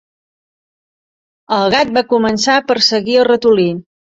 [1.57, 3.71] El gat va començar a perseguir el ratolí.